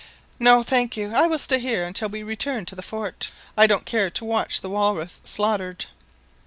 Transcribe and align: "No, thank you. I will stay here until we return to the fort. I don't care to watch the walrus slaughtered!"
"No, 0.39 0.63
thank 0.63 0.97
you. 0.97 1.13
I 1.13 1.27
will 1.27 1.37
stay 1.37 1.59
here 1.59 1.85
until 1.85 2.09
we 2.09 2.23
return 2.23 2.65
to 2.65 2.73
the 2.75 2.81
fort. 2.81 3.29
I 3.55 3.67
don't 3.67 3.85
care 3.85 4.09
to 4.09 4.25
watch 4.25 4.61
the 4.61 4.69
walrus 4.71 5.21
slaughtered!" 5.23 5.85